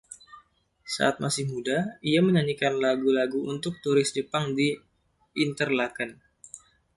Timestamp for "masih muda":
1.23-1.77